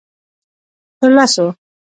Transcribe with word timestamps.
_تر 0.99 1.09
لسو. 1.15 1.47